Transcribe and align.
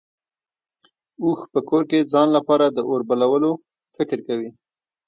اوښ 1.23 1.41
په 1.53 1.59
کور 1.69 1.83
کې 1.89 2.07
ځان 2.13 2.27
لپاره 2.37 2.65
د 2.69 2.77
اور 2.89 3.01
بلولو 3.09 3.51
فکر 3.95 4.19
کوي. 4.27 4.49